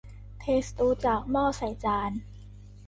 [0.39, 2.11] เทสตูจากหม้อใส่จาน